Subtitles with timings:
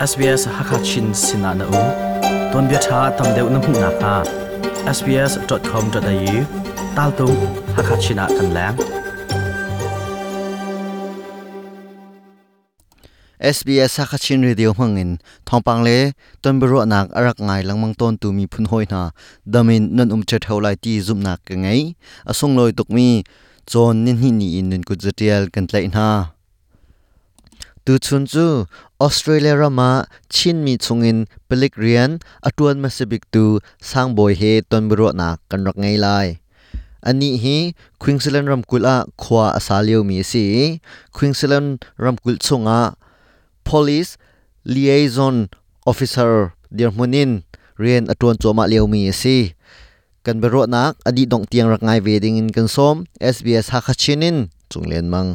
[0.00, 1.80] SBS Hakachin Sinana U
[2.52, 4.14] Ton bia tha tam deuh na hmu na kha
[4.96, 6.38] sbs.com.au
[6.96, 7.26] tal tu
[7.76, 8.76] Hakachina kan lang
[13.44, 18.64] SBS Hakachin Radio hmangin thongpang le tonbro nak arak ngai langmang ton tu mi phun
[18.72, 19.12] hoi na
[19.52, 21.80] damin nan um che thaulai ti zum nak ka ngai
[22.30, 23.06] asung loi tuk mi
[23.70, 26.06] chon nin hi ni in nun ku jetial kan tlai na
[27.84, 28.48] tu chun chu
[29.02, 29.90] ออสเตรเลียรามา
[30.34, 32.10] ชินมีชงินเปลิกเรียน
[32.46, 33.44] อตวนมาสบิกตู
[33.90, 36.08] สร้างบอยเฮตนบรวนากันรักไงไล
[37.06, 37.56] อันนี้ฮี
[38.02, 40.44] ควิงสแลนรัมกุลอาควาอาสาเลียวมีสี
[41.16, 41.66] ควิงสแลน
[42.04, 44.08] รัมกุลชงอาลิส
[44.72, 45.36] ลีเอซอน
[45.86, 47.30] ออฟฟิเซอร์เดียร์มุนิน
[47.80, 49.36] เรียนอตวนจวมาเลียวมีสี
[50.26, 52.96] กันบรวนักอดีตดงเตียงรักไงเวดิงินกันส้ม
[53.34, 54.36] SBS ฮักชินิน
[54.70, 55.28] จงเลียนมัง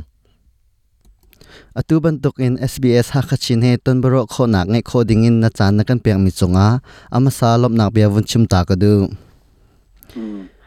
[1.76, 6.24] atuban tukin SBS hakachin he tonboro kho nak nge kho dingin na chan nakan piang
[6.24, 6.80] mi chunga
[7.12, 9.12] ama salop nak bia vun chim ta ka du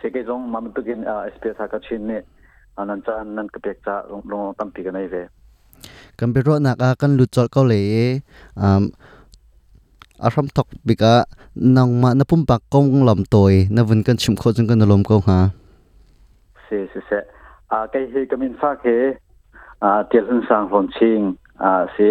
[0.04, 1.00] seke jong mam tukin
[1.32, 2.18] SBS hakachin ne
[2.76, 5.22] anan chan nan ka pek cha long tam pi ka nai ve
[6.20, 7.80] kan bero nak a kan lu chol ko le
[8.60, 8.92] um
[10.20, 11.24] aram tok bika
[11.56, 14.84] nang ma na pum pak kong lam toy na vun kan chim kho jung kan
[14.84, 15.40] lom ko ha
[16.68, 17.18] se se se
[17.72, 19.16] a kai he kamin fa ke
[19.86, 21.26] a t e l n s a n g o n i n g
[21.70, 22.10] a s e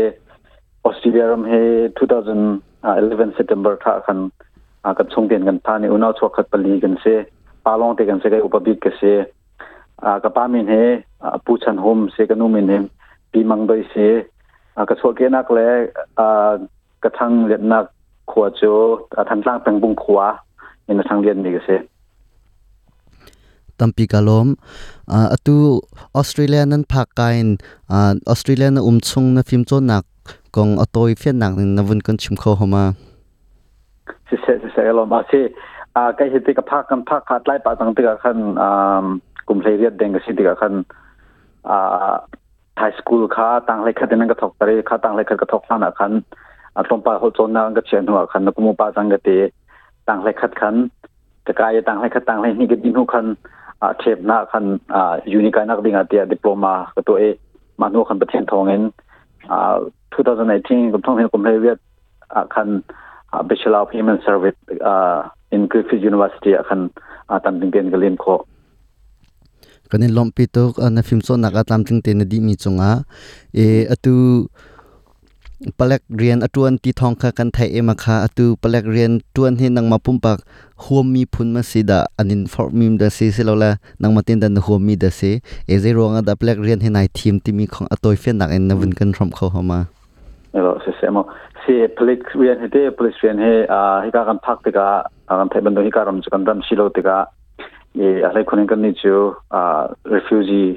[0.87, 2.11] a s t r a he 2011
[3.37, 4.17] September t a k a n
[4.89, 6.21] a k a o n g e n g a n pani una c h
[6.25, 6.85] o k a t pali g
[7.81, 8.49] l o n g te se ga u
[10.35, 10.41] p h
[11.91, 12.59] i m e se ga nu m a
[13.57, 14.07] n g d o se
[14.79, 15.65] a ka chok ke nak le
[16.25, 16.27] a
[17.03, 17.19] ka t
[21.67, 21.77] h a
[23.80, 24.47] ตัมปีกาลม
[25.33, 25.56] อตุ
[26.16, 27.47] ออสเตรเลียนั้นพักกัน
[27.92, 27.95] อ
[28.31, 30.03] อสเตรเลียนอุ้มชงนฟิมจนหนัก
[30.56, 32.84] กองอตอยเฟียนหนักนนวุ่นกันชิมเขาหมา
[34.72, 35.39] เสียลมอาเี
[35.95, 38.38] อาการกับพักกันพักขาดไล่ปาตั้งตัวขัน
[39.47, 40.74] กลุ่มเลเรียดเดงก็สิติกัน
[41.69, 42.16] อ่า
[42.75, 46.12] ไทยสกูลค่าตั้งเลขาดนั้นกทอกตรีค่าตั้งเลขาดก็ถกขานะขัน
[46.75, 49.38] อตมปลาหัวโจนนั่งก็เชียนหัวขันนกุมปาสังกตี
[50.07, 50.75] ตั้งเลขาดขัน
[51.46, 53.25] จะกลายตั้งเลขาดตั้งเลขนี้ก็ดินหัวขัน
[53.83, 54.65] อาเทปนักขัน
[55.33, 57.23] ยูนิคายนักดิงอาเตียดิปโลมาก็ตัวเอ
[57.79, 58.81] มานุขันประเทศทองเงิน
[59.51, 59.59] อา
[60.11, 61.77] 2 0 1 9กัมท่องเห็นกับเฮียด
[62.55, 62.67] ขัน
[63.31, 64.57] อา Bachelor of Human Service
[65.55, 66.81] in Griffith University ขัน
[67.29, 68.25] อาตันติงเกนกลินโค
[69.89, 72.91] กันนี่ลอพปีตกอันนนั้ฟิมโซนักตางติงเตนดีมีจงอา
[73.55, 73.59] เอ
[73.91, 74.13] อตู
[75.79, 80.38] ปลักเรียนอตวนตีทองคากันไทยเอมาคาอตูปลักเรียนตวนให้นังมาปุ่มปัก
[80.84, 85.31] หัวมีพุนมาสิดาอันนี้ฟอร์มิมดาซีสิลาละนังมาตินดันหัวมีดาซี
[85.68, 89.79] เอเจรองอดาปลักเรียนให้นายทีมที่มีของอตอยเฟียนนักเอ็นนวินกันทรัมเขาเข้ามา
[90.53, 91.23] เออเสียเสมอ
[91.62, 94.88] สิปลักเรียนให้เดปลักเรียนให้อ่าให้การันพักติกา
[95.28, 97.18] กากันไทยบันดึกการัมจุกันัมชิโลติกา
[97.97, 99.16] เออะไรคนนี้กันนี่จู
[99.53, 99.81] อ่า
[100.13, 100.68] refugee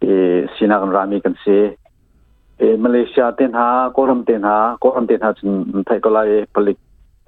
[0.00, 0.06] เอ
[0.54, 1.44] สินากันรามีกันเซ
[2.58, 5.50] เอมาเลเซียเต็นหาโกรัมเต็นหาโกรัมเต็นหาจึง
[5.86, 6.22] ไทยก็ไล่
[6.54, 6.76] ผลิต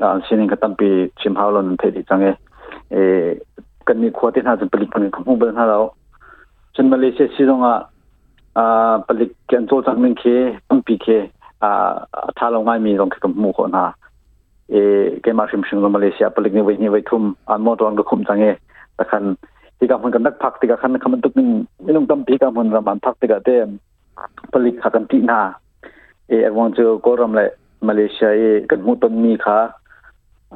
[0.02, 0.88] อ่าสินิงกตั้งปี
[1.20, 2.26] ชิมฮาวลนเทยดิจังเอ
[2.92, 2.96] เอ
[3.86, 5.78] กันมีควเต็นหาจึงผลิตผลิตของเบอร์หาเรา
[6.76, 7.76] จึงมาเลเซียซิรงอ่ะ
[8.58, 10.24] อ่าผลิตกันโจจังหนึ่งเค
[10.68, 11.06] ตั้งปีเค
[11.62, 11.70] อ่า
[12.38, 13.84] ถ้าเราง่ามีตรงกับหมู่คนหา
[14.70, 14.74] เอ
[15.22, 18.44] เกมาชิมชิงลงมาเลเซียผลิตนี่ไว้นี่ไว้ทุ่มอันมอตรองดุคุมจังเอ
[18.98, 19.22] ต่คัน
[19.78, 21.48] ที่กำบันกันนักพักที่กะคันคำมันตุกนึง
[21.82, 23.68] ไม่ต้องตั้งปีกำบันประมัดพักที่กะเต็ม
[24.52, 25.38] palik khakam ti na
[26.28, 27.44] e awang chu koram le
[27.86, 29.58] malaysia e kan mu ton mi kha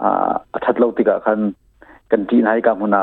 [0.08, 1.54] a that lo tika khan
[2.10, 3.02] kan ti nai ka huna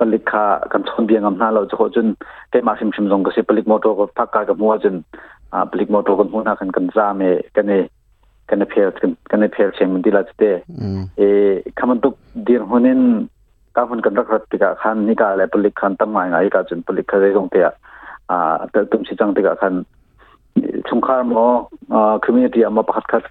[0.00, 2.14] palik kha kan chon biang am na lo chu chun
[2.52, 5.02] ke ma sim sim jong ka se palik motor ko phak ka ka mu chun
[5.52, 7.78] a palik motor ko mu na kan kan za me kan e
[8.50, 8.92] kan e phel
[9.30, 10.52] kan e phel chem dila chte
[11.26, 11.30] e
[11.80, 12.14] khaman tuk
[12.50, 13.02] dir honen
[13.78, 16.46] ka hun kan rak rat tika khan ni ka le palik khan tang mai ngai
[16.56, 17.64] ka chun palik kha re jong te
[18.36, 18.38] a
[18.72, 19.84] ta tum si chang tika khan
[20.90, 21.34] ชุมคารม
[21.94, 23.22] อ่าคุมิเนตี้อามาพัดคาด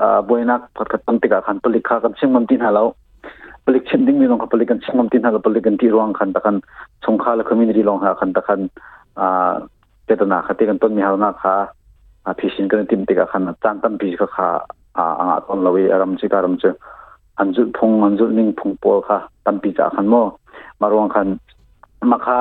[0.00, 2.82] อ่าบวยนักพัดคาดตั้งติกาขันปลิกขากันเชิงมันตินฮาลรา
[3.64, 6.56] ปลิกเชิงดิ้งมีลงขันปลิกกันเชิงมันตินฮาลราปลิกกันที่รวงขันตะขัน
[7.04, 8.60] ชุมคารและคุมิเนตี้ลงหาขันตะขัน
[9.20, 9.52] อ่า
[10.04, 11.54] เจตนาขัดติกันต้นมีฮาลนาขา
[12.24, 14.48] อ่าพิชินกันติมติกาขันจันตันพิชกขา
[14.96, 16.74] อ่าอ่าต้นลาวีอารมณ์จิการมณ์จือ
[17.38, 20.14] อันจุดพงอันจุดนิ่งพงปัวขาตันพีชกขันโม
[20.80, 21.26] มารวงขัน
[22.12, 22.38] มาขา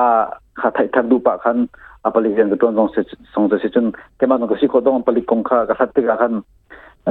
[0.60, 1.58] ขาไทยทักดูปะขัน
[2.06, 3.02] apalik zen tuan song se
[3.34, 6.42] song se chun kema no si khodong palik kong kha ka hatik a khan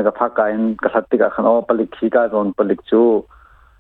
[0.06, 3.00] ka pha ka in ka hatik a khan o palik khi ka zon palik chu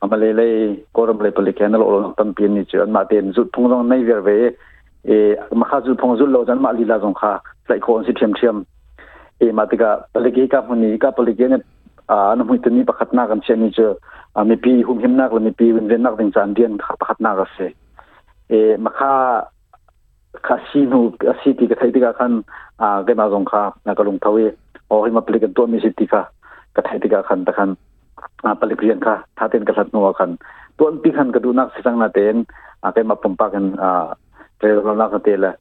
[0.02, 0.46] amale le
[0.94, 3.68] koram le palik kan lo lo tam pin ni chu an ma ten zut phung
[3.72, 4.36] rong nei ver ve
[5.14, 5.18] e
[5.62, 7.34] ma kha zut phung zut lo jan ma li la zong kha
[7.68, 8.64] lai ko on si thiam thiam
[9.42, 11.58] e ma tika palik ka huni ka palik ne
[12.14, 13.92] a an hui tani pakhat na kan chen ni chu
[14.36, 16.78] a mi pi hum him nak lo mi pi wen ven nak ding chan dian
[16.86, 17.74] kha pakhat na ga se
[18.58, 19.14] e ma kha
[20.46, 20.92] คาสิโน
[21.28, 22.32] คาสิติกาไทยติกาขัน
[22.80, 24.44] อ่าเกมาสงค่า้วก็ลงทวี
[24.88, 26.22] โอ้ยมาเปลี่ยนตัวมีสิติกา
[26.76, 27.70] กาไทยติกาขันตะคัน
[28.44, 30.30] อ่าปลี่ยนเปลี่ยนค่ะท่าเต้นก็สัดนัวขัน
[30.78, 32.36] ตัวที่ขันก็ดูนักสิสังนาเต้น
[32.82, 34.06] อ่าเกมาปงปากันอ่า
[34.58, 35.54] เรืองราวนักเตะละ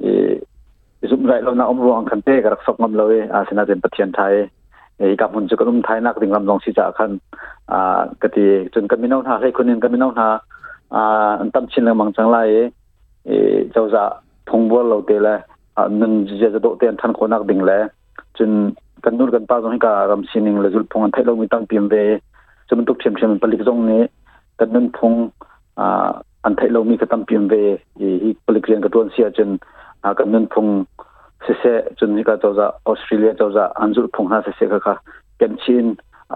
[0.00, 0.30] เออ
[1.10, 4.34] จุดไรเราหน้าอมรวงขันเตะกระสกบงำเลยอ่าสินาเต้นปัจเทียนไทย
[4.98, 7.10] เอ้ยกับมุนจุกนุ่มไทยนักดึงลำลองสิจักขัน
[7.72, 10.28] อ่ากระตีจนกันมีน้องหาให้คนนึงกันมีน้องหา
[10.94, 12.38] อ่าตั้มชินเลยมังจังไร
[13.72, 14.02] เจ้าจะ
[14.50, 15.38] ทงบัวเราเตะเลย
[16.00, 17.82] นั่นจะจะโดเตียนท่านคนนักดิ่งแล้ว
[18.38, 18.50] จน
[19.04, 21.94] กันนู่นกันป้าตรงให้การรำชินิงเลยจุดพงอันเทยเรามีตั้งเปลี่ยนเว
[22.68, 24.02] จนมันตุกเชียมเชียมปลิตตรงนี้
[24.58, 25.12] กันนู่นพง
[26.44, 27.54] อันเทยเรามีกระตั้งเปลี่ยนเว
[28.22, 29.50] อีผลิตเรียนกระตุ้นเสียจน
[30.18, 30.66] กันนู่นพง
[31.42, 31.64] เสเส
[31.98, 34.94] จนนี่ก็เจ้าจะออสเตรเลียเจ้าจะอันจุดพงหาเสเสก็ค่ะ
[35.40, 35.86] กันชิน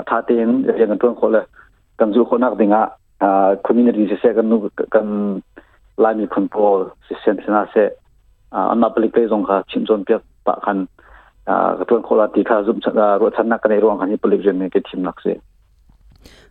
[0.09, 1.43] ท่าเต้นเรียนกระตุ้นคนละ
[1.99, 2.83] กันจุดคนนักดิ่งอ่ะ
[3.65, 4.61] คุณนี้ดีเสเสกันนู่น
[4.95, 5.07] กัน
[6.05, 7.75] ลายมีคนโปลสิเซเชนาเซ
[8.55, 10.79] อันมาปลิกเลยตองค่ะชิมจนเพียบปะคัน
[11.49, 12.77] อ่ากระทวนคนละตีค่ะซุม
[13.23, 15.27] รถชนะกันในรวงคันนี้ปลิกจนเนี่ยทีมนักเซ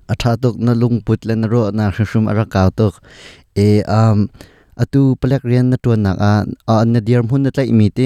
[0.07, 2.94] อาชาตกนลุงพุตเลนรอนาชุมอรากาวตก
[3.56, 3.60] เอ
[3.92, 4.18] อัม
[4.80, 6.31] อตวเปลยนเรียนนตัวนักอ่า
[6.69, 8.00] อันเดียว์มุ่นนั่นแหละมีเต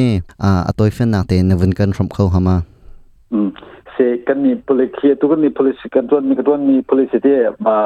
[0.44, 2.56] อ่าอตัวเฟนนักเตนวังกันสมเขาหามา
[3.34, 3.48] อืม
[3.94, 3.98] เซ
[4.28, 7.78] กันนี่ปลิกเฮียตุกันนี่ปลิกกันตัวนี่กันตัวนี่ปลิกเสียมา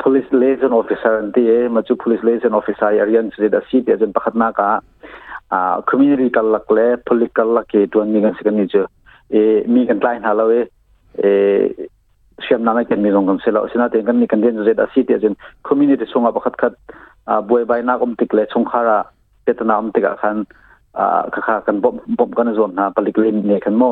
[0.00, 3.96] police liaison officer an ti ma chu police liaison officer arian se da si te
[4.00, 4.80] jan pakhat na ka
[5.90, 8.84] community kal lak le police kal lak ke tuan mi gan sikan ni chu
[9.30, 10.66] e mi kan client halo e
[11.28, 11.88] e
[12.48, 14.86] siam na kan mi rong kam sela sina te kan ni kan den je da
[14.94, 16.74] si te jan community songa pakhat khat
[17.48, 18.98] boy bai na kom tik le chung khara
[19.46, 20.42] te ta nam te ka khan
[21.34, 23.90] ka kha kan bom bom kan zon na palik le ne kan mo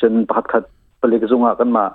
[0.00, 0.64] chen pakhat khat
[1.02, 1.86] palik zunga kan ma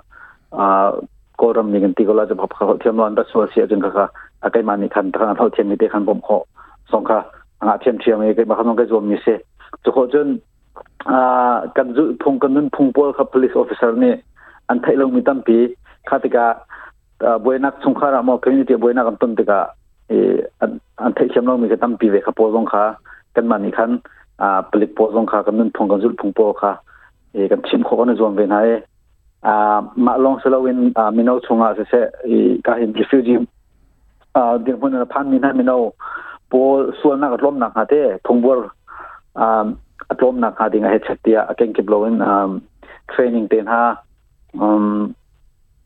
[1.42, 4.08] กรมนี่กันที่ก็เราจะพบเขาเทียม้อนรัสวรเสียจนั่ะ
[4.42, 6.38] อาการมันนี่คันทางเราเทียมมีเด็กันผมขอ
[6.92, 7.18] สองขา
[7.60, 9.38] อาเทียมเทียมเองก็มาขนมก็จวมมีเสีย
[9.82, 10.28] จุดขอจน
[11.10, 14.12] อ่ากันจุดพงกันนั้นพงพลครับ police officer นี่
[14.68, 15.56] อันไทยลงมีตั้งปี
[16.08, 16.44] ข้าติกา
[17.44, 19.60] บุญนักสงครามมอคนิตี้บุญนักกันต้นติกา
[20.08, 20.32] เออ
[21.00, 22.82] อันไทยเทียมลงมีกันตั้งปีเวคพอลงขา
[23.36, 23.90] กันมันนี่คัน
[24.42, 26.72] อ่า police องขากันนั้นพงกันจุพงพลค่ะ
[27.32, 28.54] เออกันชิมขอกันจวมเว็น
[29.98, 32.00] maklong sula win mino chunga se se
[32.64, 33.38] ka hin refugee
[34.64, 35.94] dir bun na pan min mino
[36.50, 38.70] po sual na katlom na khate thongbor
[40.08, 42.18] atlom na kha dinga he chatia akeng ki blowin
[43.14, 44.00] training ten ha
[44.60, 45.14] um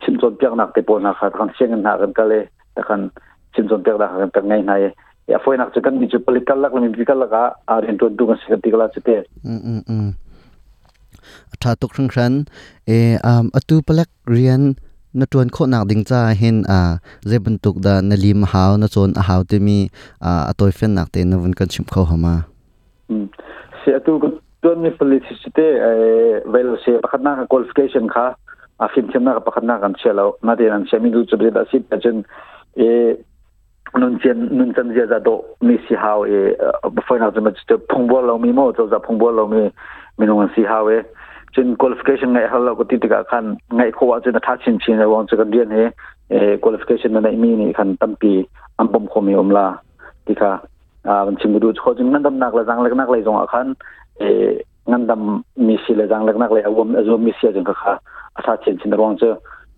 [0.01, 3.11] chimjon pyak nak te po na kha kan seng na kan kale takan
[3.55, 4.91] chimjon pyak da kan pyak ngai na ye
[5.29, 8.27] ya foi nak chakan bi chu political lak lamin political lak a rin to du
[8.27, 10.11] kan sekati kala chete mm mm
[11.65, 12.33] อาตุกครั้งครั้น
[12.87, 12.91] เอ
[13.27, 14.61] ออตูปล็กเรียน
[15.21, 16.79] นัดวนโคนักดิงจ้าเห็นอ่า
[17.27, 19.77] เจ็บันตุกดานลิมหาวนัดวนหาวที่มี
[20.25, 22.35] อ่าอตอยเฟนนักเตนวันกันชิมเข้าหามา
[23.11, 23.25] อืม
[23.79, 24.25] เสียตูก
[24.63, 25.87] ตัวนมี p o ิ i t i c i t y เอ
[26.53, 28.27] เวลเสียปะคันนัก q u ล l i เ i ชันค่ะ
[28.83, 32.17] อาฟิมเชมนักปะคันนักกันเชลาวนาเดนันเชมิดูจุดเด็ดาสิต่จน
[32.79, 32.83] เอ
[34.01, 35.29] นุ่นเจนนุ่นจันเจจะโด
[35.67, 36.33] มีสีหาวเอ
[36.95, 39.63] บ่ฟอยนักจะมาจะพงบัวเรามีหมจะจะพงบัวเรามี
[40.19, 41.01] มีนงสีหาวเอ่อ
[41.55, 43.45] จนคุณลิฟเกชันไงฮัลโหลก็ติดติดกัน
[43.77, 45.87] ไงเขาว่าจะนัดชินชินในวันสุดเดือนนี้
[46.31, 48.33] เอ่อคุณลักษัะในมีนี่คันตั้งปี
[48.79, 49.67] อันปมคมีอมลา
[50.27, 50.53] ที่ค่ะ
[51.09, 53.67] อ่ามันชิมดูข้อจึงนั่นดำหนักเลยจังเล็กนักเลยตรงขัน
[54.19, 54.29] เอ่
[54.91, 57.93] งั่นดำมีสิเลยจังเล็กนักเลยอาวุมอาวุมมีเสียจังกค่ะ
[58.37, 59.29] อาชาชินชินในวันจะ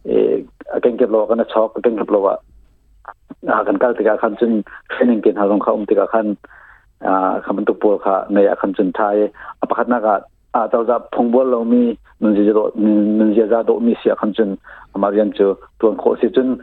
[0.06, 0.18] เอ่
[0.74, 2.38] อเก่งเก็บโลกันนช็อกเก่งเก็บโลกะ
[3.50, 4.50] อ่ากันกัลติดกันคันจึง
[4.90, 6.26] เทรนนิ่งกินฮาลงเขาอุ้มติดกันคัน
[7.06, 9.16] อ่าคำบรรทุกปูค่ะในอขันจึงไทย
[9.60, 10.22] อภิคณากัด
[10.54, 14.14] a to za phongbol lo mi nun je do nun je za do mi sia
[14.14, 14.54] kham chun
[14.94, 16.62] amar yam chu tuan kho se chun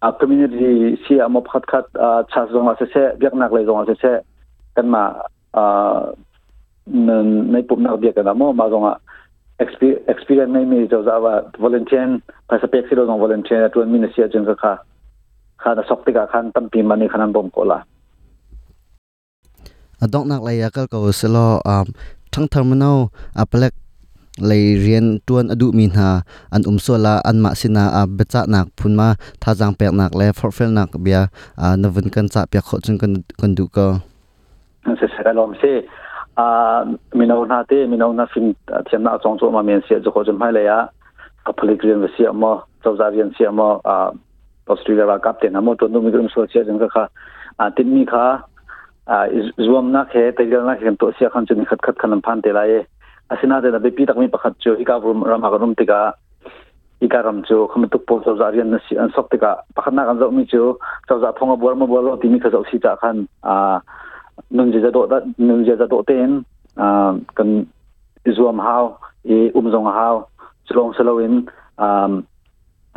[0.00, 3.52] a community si a mo phat khat a cha zong a se se byak nak
[3.52, 4.12] le zong a se se
[4.76, 5.02] kan ma
[5.52, 5.64] a
[6.88, 8.96] nun nei pup nak byak na mo ma zong a
[10.08, 12.16] experience nei mi to za wa volunteer
[12.48, 14.72] pa sa pek si do zong volunteer tuan mi na sia chun ka kha
[15.60, 17.84] kha da sok te ka khan tam pi mani khanan bom ko la
[20.00, 21.92] adong nak lai yakal ko lo um
[22.38, 22.84] ทั้งทำมโน
[23.38, 23.72] อัปเล็ก
[24.46, 26.08] เลยเรียนตวนอดุมีนา
[26.54, 29.08] อันอุมสวลาอันมาสินาอาเบจานักพุนมา
[29.42, 31.18] ท่าจังเปียกนักและฟอร์เฟลนักเบีย
[31.60, 33.86] อานวันกันจะเปียกขดจนกันกันดูก็
[34.98, 35.64] เสร็จแล้วมเส
[36.38, 36.78] อ่า
[37.18, 38.46] มินเอาหน้าเตมินเอาหน้าฟิน
[38.86, 40.80] เทียมหน้าจงโจมาเมียนเสียจะขอจนให้เลยอะ
[41.44, 44.08] กับพลิกเรียนเสียมอเจ้าจาเรียนเสียมออ่า
[44.68, 47.04] ออสเตรเลียว่ากับเตนหมดตัวนู้นมีกลุ่มโซเชียลจังก็ค่ะ
[47.58, 48.26] อาทิตย์นี้ค่ะ
[49.56, 52.52] zuam na khe tailal na khe to sia khan chuni khat khat khan phan te
[52.52, 52.84] lai
[53.30, 56.12] asina de na bepi tak mi pakhat chu ika rum ram ha rum tika
[57.00, 60.04] ika ram chu kham tuk po so zarian na si an sok tika pakhat na
[60.04, 60.76] kan zo mi chu
[61.08, 63.80] so za thonga bor ma bor lo ti mi kha zo si cha khan a
[64.50, 66.44] nun je za do da nun je za do ten
[66.76, 66.86] a
[67.34, 67.64] kan
[68.36, 70.28] zuam hao e um zong hao
[70.68, 71.46] chlong salawin
[71.78, 72.20] um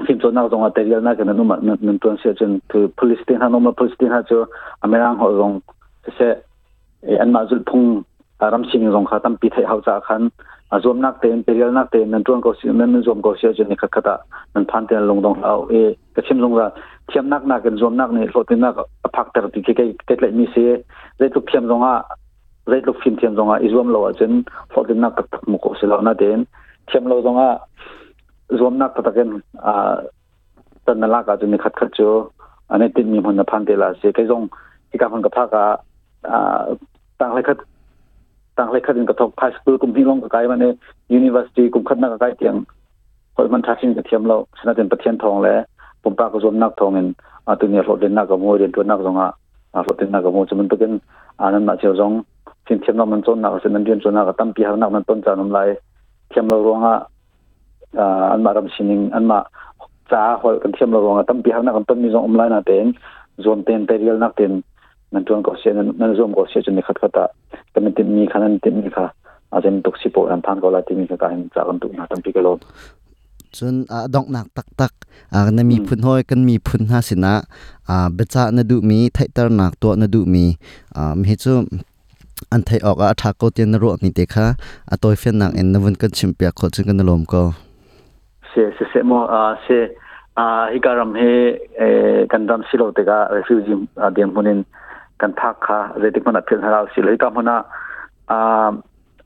[0.08, 2.60] phim cho nak zong a tailal na kan nu ma nun tuan sia chen
[2.98, 4.44] police tin ha no ma police tin ha chu
[4.82, 5.56] amerang ho zong
[6.08, 6.42] ese
[7.02, 8.04] e an mazul pung
[8.42, 10.30] aram sing zong khatam pi thai haucha khan
[10.72, 13.64] azom nak te imperial nak te nan tron ko si men zom ko si je
[13.64, 14.16] ni khat khata
[14.56, 15.82] nan phan te long dong au e
[16.16, 16.68] ka chim zong ra
[17.12, 19.74] chim nak nak gen zom nak ne lo te nak a phak tar ti ke
[20.08, 20.66] te le mi se
[21.20, 21.94] re tu chim zong a
[22.72, 24.44] re tu phim chim zong a izom lo a chen
[24.74, 26.46] fo de nak ta mu ko si la na den
[26.90, 27.50] chim lo zong a
[28.60, 29.40] zom nak ta gen
[29.72, 29.74] a
[30.86, 32.10] ta na la ka je khat khat jo
[32.74, 34.46] ane tin ni mon na phan te la se ke zong
[34.92, 35.64] ki ka phan ka pha ka
[37.22, 37.58] ต่างเลยครับ
[38.58, 40.74] ต่างเลยครับกระทบคาสกูลกลุ่มพี่ลงกับไกมันเนี่ย
[41.14, 42.56] ยูนิเวอร์ซิตี้กลุ่มขัดนักไกเตียง
[43.36, 45.58] คนมันทักชินกับเทียมเราชนะจนประเทศทองแล้ว
[46.04, 47.08] ผมปากกระทรวงนักทองเงิน
[47.60, 49.30] ตัวเนี่ยหลดเด่นนักกับมวยเด่นตัวนักสองอ่ะ
[49.86, 50.92] หลดเด่นนักกับมวยจะมันเป็น
[51.40, 52.12] อันนั้นมาเชียวสอง
[52.68, 55.68] สิ่งเทียมเรามันจนนักสิ่งนั้นเดียนจนนักตั้มปีหานักมันต้นจาน้ำลาย
[56.30, 56.96] เทียมเรารวงอ่ะ
[58.32, 59.38] อันมารำชินิงอันมา
[60.12, 62.86] จ้าหอยกันเทียมเรารวงอ่ะตั้มปีหานักกันต้นมีสองอมไลน์นัะเต็น
[63.46, 64.52] ส่วนเต็นเตรียลนักเต็น
[65.14, 67.26] นั่นตัวก็เสียนั่น zoom ก็เสียจนในขัดขัดตา
[67.72, 69.08] แต่มันติดมีขนาดติดมีค่ะ
[69.54, 73.76] อาจจะมนตกสิบปอนด์ทานก็ลาติมีคาการจากกันตุนาตั้งปีกลอน่น
[74.16, 74.94] ดอกหนักตักตัก
[75.34, 77.34] อ่ะนมีพุนห้อยกันมีพุนห้าสินะ
[77.90, 80.46] อ่ะเบจานดูมีไทตรหนักตัวนดูมี
[80.96, 81.54] อ่ะมีจุ
[82.52, 84.46] อันไทยออกอาทากกเตียนรวนี่เด็กค่ะ
[84.90, 87.42] อ่ะตัวเฟียนหนักเอ็นนวันกันชิมเปียกขดซึ่งกันลมก็
[88.50, 89.68] เสียเสเสมอ่ะเส
[90.38, 91.22] อ่ะฮิการัมเฮ
[91.78, 91.88] เอ่
[92.32, 94.60] กันดัมสิโลเตกาเรฟิวจิมอะเดียมพุนิน
[95.22, 97.52] กันทักค่ะเรติกมันอัดเพียงเราสิเลยก็มัน
[98.32, 98.70] อ่า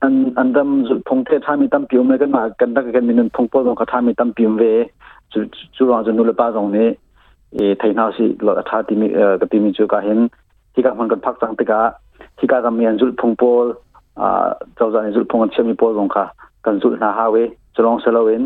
[0.02, 4.62] อันอันดับสุดทงเทท่ามีตั้มปิวเมื่อกันมากันตั้งกันมีนันทงปอดงกับท่ามีตั้มปิวเว
[5.32, 5.38] จุ
[5.76, 6.88] จุรังจุนุลป้าตรงนี้
[7.54, 10.18] เอ่อที่าสิหลอกท่าที่มีเอ่อกับที่มีจุกัาเห็น
[10.72, 11.80] ที่กับมันกันพักจังติกา
[12.36, 13.64] ที่กับมีอันจุดทงปอด
[14.20, 16.24] อ่าเจ้าจันทร์จุดทงเชื่อมีปอดงค่ะ
[16.64, 17.36] กันจุดนาฮาวว
[17.74, 18.42] จุรังเซลเวน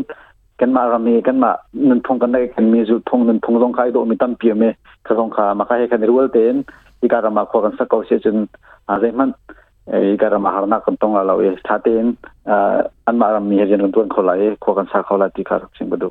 [0.59, 1.51] กันมากันมีกันมา
[1.89, 4.63] นันทงกันได้กันมีจุดทงนันทงตรงใครตัวมีตั้มปิวเม
[5.05, 6.55] กันตงค่ะมาใครให้กันรู้เรื่อง
[7.01, 8.45] ikarama ko kan sakau se chun
[8.89, 9.33] a uh, ze man
[9.93, 12.13] uh, ikarama harna kan tong uh, la lawe thaten
[13.09, 15.61] an ma ram mi he jin tun khola e ko kan sa khola ti kar
[15.77, 16.09] sing bdu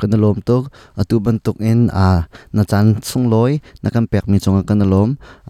[0.00, 0.64] kanalom tok
[1.00, 2.06] atu ban tok en a
[2.56, 3.52] na chan chung loi
[3.84, 5.08] na kan pek mi chonga kanalom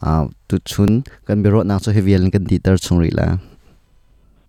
[0.09, 0.11] a
[0.51, 0.91] tu chun
[1.27, 3.27] kan biro na cho hevial kan ti tar chung ri la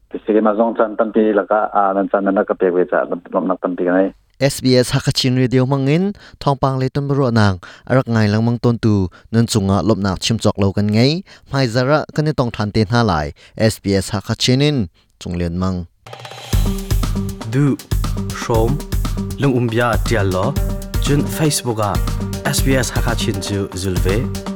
[0.10, 3.06] tisiri ma zong chan tampi laka a nan chan na ka pek we cha
[4.42, 9.86] SBS Hakachin Radio mangin thongpang leiton bro nang arak ngai langmang ton tu nun chunga
[9.86, 11.22] lopnak chimchok lo kan ngai
[11.54, 13.34] mai zara kan tong than te na lai
[13.74, 14.78] SBS Hakachin in
[15.22, 15.86] chunglen mang
[17.54, 17.78] du
[18.36, 18.70] shom
[19.42, 20.46] lung umbia tial lo
[21.06, 21.94] chun facebook a
[22.58, 24.51] SBS Hakachin chu zulve